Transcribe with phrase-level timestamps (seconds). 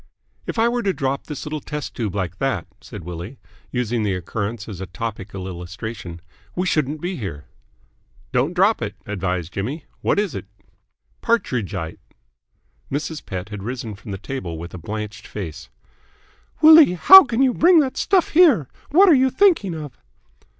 [0.47, 3.37] "If I were to drop this little tube like that," said Willie,
[3.71, 6.21] using the occurrence as a topical illustration,
[6.55, 7.45] "we shouldn't be here."
[8.31, 9.85] "Don't drop it," advised Jimmy.
[10.01, 10.45] "What is it?"
[11.21, 11.99] "Partridgite!"
[12.91, 13.23] Mrs.
[13.23, 15.69] Pett had risen from the table, with blanched face.
[16.63, 18.67] "Willie, how can you bring that stuff here?
[18.89, 19.99] What are you thinking of?"